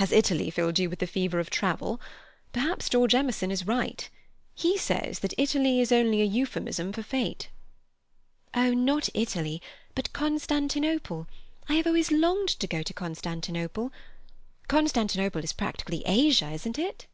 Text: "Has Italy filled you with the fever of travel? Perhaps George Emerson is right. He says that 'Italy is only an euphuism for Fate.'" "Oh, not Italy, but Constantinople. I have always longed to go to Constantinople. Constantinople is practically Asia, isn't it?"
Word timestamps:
"Has 0.00 0.12
Italy 0.12 0.48
filled 0.48 0.78
you 0.78 0.88
with 0.88 0.98
the 1.00 1.06
fever 1.06 1.38
of 1.38 1.50
travel? 1.50 2.00
Perhaps 2.54 2.88
George 2.88 3.14
Emerson 3.14 3.50
is 3.50 3.66
right. 3.66 4.08
He 4.54 4.78
says 4.78 5.18
that 5.18 5.34
'Italy 5.36 5.78
is 5.78 5.92
only 5.92 6.22
an 6.22 6.32
euphuism 6.32 6.90
for 6.90 7.02
Fate.'" 7.02 7.50
"Oh, 8.54 8.72
not 8.72 9.10
Italy, 9.12 9.60
but 9.94 10.14
Constantinople. 10.14 11.26
I 11.68 11.74
have 11.74 11.86
always 11.86 12.10
longed 12.10 12.48
to 12.60 12.66
go 12.66 12.82
to 12.82 12.94
Constantinople. 12.94 13.92
Constantinople 14.68 15.44
is 15.44 15.52
practically 15.52 16.02
Asia, 16.06 16.48
isn't 16.50 16.78
it?" 16.78 17.06